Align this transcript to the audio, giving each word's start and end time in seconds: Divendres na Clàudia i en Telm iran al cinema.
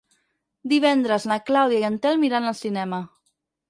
Divendres 0.71 1.29
na 1.33 1.39
Clàudia 1.51 1.85
i 1.85 1.89
en 1.93 2.01
Telm 2.09 2.29
iran 2.33 2.53
al 2.53 2.61
cinema. 2.67 3.07